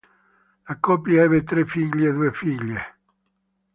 [0.67, 2.83] La coppia ebbe tre figli e due figlie.